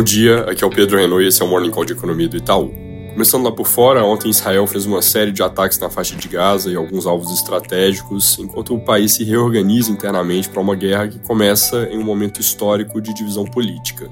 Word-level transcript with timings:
Bom 0.00 0.04
dia, 0.04 0.44
aqui 0.44 0.64
é 0.64 0.66
o 0.66 0.70
Pedro 0.70 0.96
Renault 0.96 1.22
e 1.22 1.28
esse 1.28 1.42
é 1.42 1.44
o 1.44 1.48
Morning 1.48 1.70
Call 1.70 1.84
de 1.84 1.92
Economia 1.92 2.26
do 2.26 2.34
Itaú. 2.34 2.72
Começando 3.12 3.44
lá 3.44 3.52
por 3.52 3.66
fora, 3.66 4.02
ontem 4.02 4.30
Israel 4.30 4.66
fez 4.66 4.86
uma 4.86 5.02
série 5.02 5.30
de 5.30 5.42
ataques 5.42 5.78
na 5.78 5.90
faixa 5.90 6.16
de 6.16 6.26
Gaza 6.26 6.70
e 6.70 6.74
alguns 6.74 7.04
alvos 7.04 7.30
estratégicos, 7.30 8.38
enquanto 8.38 8.74
o 8.74 8.80
país 8.82 9.12
se 9.12 9.24
reorganiza 9.24 9.92
internamente 9.92 10.48
para 10.48 10.62
uma 10.62 10.74
guerra 10.74 11.06
que 11.06 11.18
começa 11.18 11.86
em 11.92 11.98
um 11.98 12.02
momento 12.02 12.40
histórico 12.40 12.98
de 12.98 13.12
divisão 13.12 13.44
política. 13.44 14.10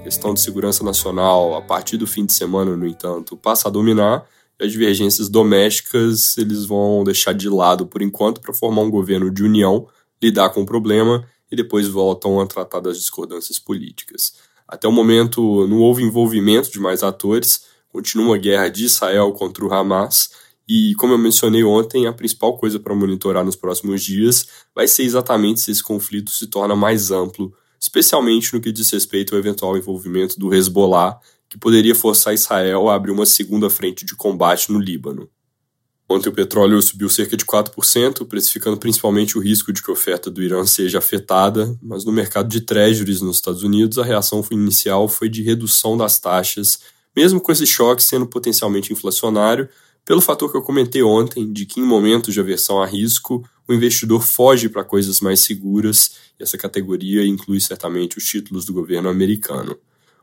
A 0.00 0.04
questão 0.04 0.32
de 0.32 0.40
segurança 0.40 0.82
nacional, 0.82 1.54
a 1.54 1.60
partir 1.60 1.98
do 1.98 2.06
fim 2.06 2.24
de 2.24 2.32
semana, 2.32 2.74
no 2.74 2.86
entanto, 2.86 3.36
passa 3.36 3.68
a 3.68 3.70
dominar 3.70 4.24
e 4.58 4.64
as 4.64 4.72
divergências 4.72 5.28
domésticas 5.28 6.38
eles 6.38 6.64
vão 6.64 7.04
deixar 7.04 7.34
de 7.34 7.50
lado 7.50 7.86
por 7.86 8.00
enquanto 8.00 8.40
para 8.40 8.54
formar 8.54 8.80
um 8.80 8.90
governo 8.90 9.30
de 9.30 9.42
união, 9.42 9.86
lidar 10.22 10.48
com 10.48 10.62
o 10.62 10.66
problema 10.66 11.26
e 11.52 11.54
depois 11.54 11.86
voltam 11.86 12.40
a 12.40 12.46
tratar 12.46 12.80
das 12.80 12.96
discordâncias 12.96 13.58
políticas. 13.58 14.32
Até 14.68 14.88
o 14.88 14.92
momento 14.92 15.66
não 15.68 15.78
houve 15.78 16.02
envolvimento 16.02 16.70
de 16.70 16.80
mais 16.80 17.02
atores, 17.02 17.66
continua 17.88 18.36
a 18.36 18.38
guerra 18.38 18.68
de 18.68 18.84
Israel 18.84 19.32
contra 19.32 19.64
o 19.64 19.72
Hamas, 19.72 20.30
e 20.68 20.94
como 20.96 21.12
eu 21.12 21.18
mencionei 21.18 21.62
ontem, 21.62 22.06
a 22.06 22.12
principal 22.12 22.58
coisa 22.58 22.80
para 22.80 22.94
monitorar 22.94 23.44
nos 23.44 23.54
próximos 23.54 24.02
dias 24.02 24.48
vai 24.74 24.88
ser 24.88 25.04
exatamente 25.04 25.60
se 25.60 25.70
esse 25.70 25.82
conflito 25.82 26.30
se 26.30 26.48
torna 26.48 26.74
mais 26.74 27.12
amplo, 27.12 27.54
especialmente 27.78 28.52
no 28.52 28.60
que 28.60 28.72
diz 28.72 28.90
respeito 28.90 29.34
ao 29.34 29.38
eventual 29.38 29.76
envolvimento 29.76 30.38
do 30.38 30.52
Hezbollah, 30.52 31.20
que 31.48 31.56
poderia 31.56 31.94
forçar 31.94 32.34
Israel 32.34 32.88
a 32.88 32.96
abrir 32.96 33.12
uma 33.12 33.24
segunda 33.24 33.70
frente 33.70 34.04
de 34.04 34.16
combate 34.16 34.72
no 34.72 34.80
Líbano. 34.80 35.30
Ontem 36.08 36.28
o 36.28 36.32
petróleo 36.32 36.80
subiu 36.80 37.08
cerca 37.08 37.36
de 37.36 37.44
4%, 37.44 38.24
precificando 38.26 38.76
principalmente 38.76 39.36
o 39.36 39.40
risco 39.40 39.72
de 39.72 39.82
que 39.82 39.90
a 39.90 39.92
oferta 39.92 40.30
do 40.30 40.40
Irã 40.40 40.64
seja 40.64 40.98
afetada, 40.98 41.76
mas 41.82 42.04
no 42.04 42.12
mercado 42.12 42.48
de 42.48 42.60
treasuries 42.60 43.20
nos 43.20 43.36
Estados 43.36 43.64
Unidos 43.64 43.98
a 43.98 44.04
reação 44.04 44.44
inicial 44.52 45.08
foi 45.08 45.28
de 45.28 45.42
redução 45.42 45.96
das 45.96 46.20
taxas, 46.20 46.78
mesmo 47.14 47.40
com 47.40 47.50
esse 47.50 47.66
choque 47.66 48.04
sendo 48.04 48.26
potencialmente 48.26 48.92
inflacionário, 48.92 49.68
pelo 50.04 50.20
fator 50.20 50.48
que 50.48 50.56
eu 50.56 50.62
comentei 50.62 51.02
ontem, 51.02 51.52
de 51.52 51.66
que 51.66 51.80
em 51.80 51.84
momentos 51.84 52.32
de 52.32 52.38
aversão 52.38 52.80
a 52.80 52.86
risco, 52.86 53.44
o 53.66 53.74
investidor 53.74 54.22
foge 54.22 54.68
para 54.68 54.84
coisas 54.84 55.20
mais 55.20 55.40
seguras, 55.40 56.12
e 56.38 56.44
essa 56.44 56.56
categoria 56.56 57.26
inclui 57.26 57.60
certamente 57.60 58.16
os 58.16 58.24
títulos 58.24 58.64
do 58.64 58.72
governo 58.72 59.08
americano. 59.08 59.76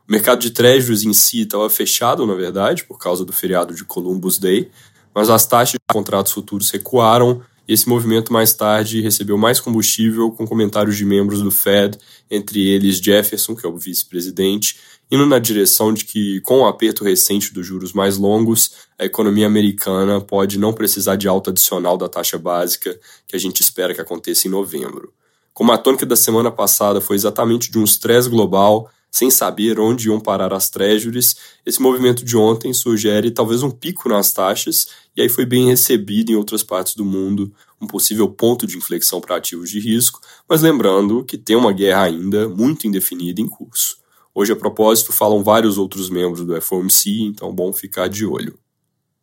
O 0.08 0.12
mercado 0.12 0.40
de 0.40 0.50
treasuries 0.50 1.02
em 1.02 1.12
si 1.12 1.42
estava 1.42 1.68
fechado, 1.68 2.26
na 2.26 2.34
verdade, 2.34 2.84
por 2.84 2.98
causa 2.98 3.24
do 3.24 3.32
feriado 3.32 3.74
de 3.74 3.84
Columbus 3.84 4.38
Day, 4.38 4.70
mas 5.14 5.30
as 5.30 5.46
taxas 5.46 5.72
de 5.72 5.78
contratos 5.92 6.32
futuros 6.32 6.70
recuaram 6.70 7.42
e 7.66 7.72
esse 7.72 7.88
movimento 7.88 8.32
mais 8.32 8.52
tarde 8.52 9.00
recebeu 9.00 9.38
mais 9.38 9.58
combustível 9.58 10.30
com 10.30 10.46
comentários 10.46 10.96
de 10.96 11.04
membros 11.04 11.40
do 11.40 11.50
Fed, 11.50 11.98
entre 12.30 12.68
eles 12.68 12.98
Jefferson, 12.98 13.54
que 13.56 13.66
é 13.66 13.68
o 13.68 13.78
vice-presidente, 13.78 14.78
indo 15.10 15.24
na 15.26 15.38
direção 15.38 15.92
de 15.92 16.04
que, 16.04 16.40
com 16.42 16.60
o 16.60 16.66
aperto 16.66 17.04
recente 17.04 17.52
dos 17.52 17.66
juros 17.66 17.92
mais 17.92 18.18
longos, 18.18 18.72
a 18.98 19.04
economia 19.04 19.46
americana 19.46 20.20
pode 20.20 20.58
não 20.58 20.72
precisar 20.72 21.16
de 21.16 21.26
alta 21.26 21.50
adicional 21.50 21.96
da 21.96 22.08
taxa 22.08 22.38
básica 22.38 22.98
que 23.26 23.36
a 23.36 23.38
gente 23.38 23.60
espera 23.60 23.94
que 23.94 24.00
aconteça 24.00 24.46
em 24.46 24.50
novembro. 24.50 25.12
Como 25.52 25.72
a 25.72 25.78
tônica 25.78 26.04
da 26.04 26.16
semana 26.16 26.50
passada 26.50 27.00
foi 27.00 27.16
exatamente 27.16 27.70
de 27.70 27.78
um 27.78 27.84
estresse 27.84 28.28
global, 28.28 28.90
sem 29.14 29.30
saber 29.30 29.78
onde 29.78 30.08
iam 30.08 30.18
parar 30.18 30.52
as 30.52 30.68
treasuries, 30.68 31.36
esse 31.64 31.80
movimento 31.80 32.24
de 32.24 32.36
ontem 32.36 32.74
sugere 32.74 33.30
talvez 33.30 33.62
um 33.62 33.70
pico 33.70 34.08
nas 34.08 34.32
taxas, 34.32 34.88
e 35.16 35.22
aí 35.22 35.28
foi 35.28 35.46
bem 35.46 35.68
recebido 35.68 36.32
em 36.32 36.34
outras 36.34 36.64
partes 36.64 36.96
do 36.96 37.04
mundo, 37.04 37.54
um 37.80 37.86
possível 37.86 38.28
ponto 38.28 38.66
de 38.66 38.76
inflexão 38.76 39.20
para 39.20 39.36
ativos 39.36 39.70
de 39.70 39.78
risco, 39.78 40.20
mas 40.48 40.62
lembrando 40.62 41.22
que 41.22 41.38
tem 41.38 41.54
uma 41.54 41.72
guerra 41.72 42.02
ainda 42.02 42.48
muito 42.48 42.88
indefinida 42.88 43.40
em 43.40 43.46
curso. 43.46 43.98
Hoje, 44.34 44.50
a 44.50 44.56
propósito, 44.56 45.12
falam 45.12 45.44
vários 45.44 45.78
outros 45.78 46.10
membros 46.10 46.44
do 46.44 46.60
FOMC, 46.60 47.22
então 47.22 47.54
bom 47.54 47.72
ficar 47.72 48.08
de 48.08 48.26
olho. 48.26 48.58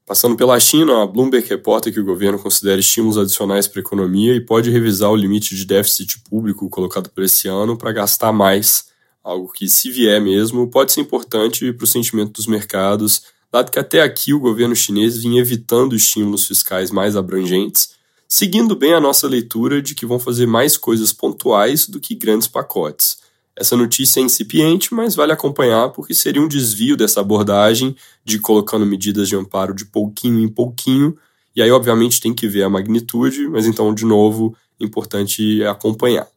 Passando 0.06 0.38
pela 0.38 0.58
China, 0.58 1.04
a 1.04 1.06
Bloomberg 1.06 1.46
reporta 1.50 1.92
que 1.92 2.00
o 2.00 2.06
governo 2.06 2.40
considera 2.40 2.80
estímulos 2.80 3.18
adicionais 3.18 3.68
para 3.68 3.82
a 3.82 3.84
economia 3.84 4.34
e 4.34 4.40
pode 4.40 4.70
revisar 4.70 5.12
o 5.12 5.18
limite 5.18 5.54
de 5.54 5.66
déficit 5.66 6.22
público 6.30 6.70
colocado 6.70 7.10
para 7.10 7.26
esse 7.26 7.50
ano 7.50 7.78
para 7.78 7.92
gastar 7.92 8.32
mais 8.32 8.90
algo 9.24 9.52
que, 9.52 9.68
se 9.68 9.92
vier 9.92 10.22
mesmo, 10.22 10.68
pode 10.68 10.92
ser 10.92 11.02
importante 11.02 11.72
para 11.74 11.84
o 11.84 11.88
sentimento 11.88 12.32
dos 12.32 12.48
mercados, 12.48 13.24
dado 13.52 13.72
que 13.72 13.80
até 13.80 14.02
aqui 14.02 14.34
o 14.34 14.40
governo 14.40 14.76
chinês 14.76 15.18
vinha 15.18 15.42
evitando 15.42 15.96
estímulos 15.96 16.48
fiscais 16.48 16.90
mais 16.90 17.16
abrangentes, 17.16 17.92
seguindo 18.28 18.76
bem 18.76 18.94
a 18.94 19.00
nossa 19.00 19.28
leitura 19.28 19.82
de 19.82 19.94
que 19.94 20.06
vão 20.06 20.18
fazer 20.18 20.46
mais 20.46 20.78
coisas 20.78 21.12
pontuais 21.12 21.88
do 21.88 22.00
que 22.00 22.16
grandes 22.16 22.48
pacotes. 22.48 23.18
Essa 23.56 23.76
notícia 23.76 24.22
é 24.22 24.24
incipiente, 24.24 24.94
mas 24.94 25.14
vale 25.14 25.34
acompanhar 25.34 25.90
porque 25.90 26.14
seria 26.14 26.42
um 26.42 26.48
desvio 26.48 26.96
dessa 26.96 27.20
abordagem 27.20 27.96
de 28.24 28.40
colocando 28.40 28.86
medidas 28.86 29.28
de 29.28 29.36
amparo 29.36 29.76
de 29.76 29.86
pouquinho 29.86 30.40
em 30.40 30.48
pouquinho, 30.48 31.18
e 31.54 31.62
aí 31.62 31.70
obviamente 31.70 32.22
tem 32.22 32.34
que 32.34 32.48
ver 32.48 32.64
a 32.64 32.70
magnitude, 32.70 33.50
mas 33.50 33.66
então, 33.66 33.94
de 33.94 34.06
novo, 34.06 34.56
importante 34.80 35.62
é 35.62 35.68
acompanhar. 35.68 36.28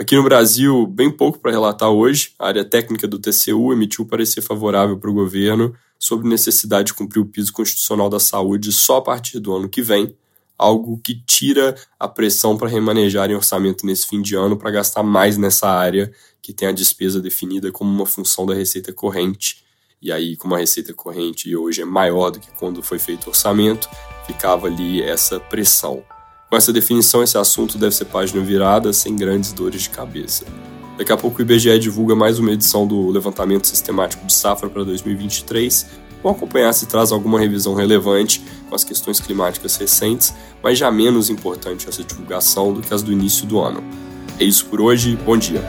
Aqui 0.00 0.16
no 0.16 0.22
Brasil, 0.22 0.86
bem 0.86 1.10
pouco 1.10 1.38
para 1.38 1.50
relatar 1.50 1.90
hoje. 1.90 2.32
A 2.38 2.46
área 2.46 2.64
técnica 2.64 3.06
do 3.06 3.18
TCU 3.18 3.70
emitiu 3.70 4.06
parecer 4.06 4.40
favorável 4.40 4.96
para 4.96 5.10
o 5.10 5.12
governo 5.12 5.74
sobre 5.98 6.26
necessidade 6.26 6.86
de 6.86 6.94
cumprir 6.94 7.20
o 7.20 7.26
piso 7.26 7.52
constitucional 7.52 8.08
da 8.08 8.18
saúde 8.18 8.72
só 8.72 8.96
a 8.96 9.02
partir 9.02 9.38
do 9.38 9.54
ano 9.54 9.68
que 9.68 9.82
vem, 9.82 10.16
algo 10.56 10.98
que 11.04 11.22
tira 11.26 11.74
a 11.98 12.08
pressão 12.08 12.56
para 12.56 12.66
remanejar 12.66 13.30
em 13.30 13.34
orçamento 13.34 13.84
nesse 13.84 14.06
fim 14.06 14.22
de 14.22 14.34
ano 14.34 14.56
para 14.56 14.70
gastar 14.70 15.02
mais 15.02 15.36
nessa 15.36 15.68
área 15.68 16.10
que 16.40 16.54
tem 16.54 16.68
a 16.68 16.72
despesa 16.72 17.20
definida 17.20 17.70
como 17.70 17.90
uma 17.92 18.06
função 18.06 18.46
da 18.46 18.54
receita 18.54 18.94
corrente. 18.94 19.62
E 20.00 20.10
aí, 20.10 20.34
como 20.34 20.54
a 20.54 20.58
receita 20.58 20.94
corrente 20.94 21.54
hoje 21.54 21.82
é 21.82 21.84
maior 21.84 22.30
do 22.30 22.40
que 22.40 22.50
quando 22.52 22.82
foi 22.82 22.98
feito 22.98 23.26
o 23.26 23.28
orçamento, 23.28 23.86
ficava 24.26 24.66
ali 24.66 25.02
essa 25.02 25.38
pressão. 25.38 26.02
Com 26.50 26.56
essa 26.56 26.72
definição, 26.72 27.22
esse 27.22 27.38
assunto 27.38 27.78
deve 27.78 27.94
ser 27.94 28.06
página 28.06 28.42
virada, 28.42 28.92
sem 28.92 29.14
grandes 29.14 29.52
dores 29.52 29.82
de 29.82 29.90
cabeça. 29.90 30.44
Daqui 30.98 31.12
a 31.12 31.16
pouco 31.16 31.38
o 31.38 31.42
IBGE 31.42 31.78
divulga 31.78 32.16
mais 32.16 32.40
uma 32.40 32.50
edição 32.50 32.88
do 32.88 33.08
levantamento 33.08 33.68
sistemático 33.68 34.26
de 34.26 34.32
safra 34.32 34.68
para 34.68 34.82
2023. 34.82 35.86
Vamos 36.20 36.38
acompanhar 36.38 36.72
se 36.72 36.86
traz 36.86 37.12
alguma 37.12 37.38
revisão 37.38 37.74
relevante 37.74 38.42
com 38.68 38.74
as 38.74 38.82
questões 38.82 39.20
climáticas 39.20 39.76
recentes, 39.76 40.34
mas 40.60 40.76
já 40.76 40.90
menos 40.90 41.30
importante 41.30 41.88
essa 41.88 42.02
divulgação 42.02 42.72
do 42.72 42.80
que 42.80 42.92
as 42.92 43.00
do 43.00 43.12
início 43.12 43.46
do 43.46 43.60
ano. 43.60 43.80
É 44.36 44.42
isso 44.42 44.66
por 44.66 44.80
hoje, 44.80 45.16
bom 45.24 45.36
dia. 45.36 45.62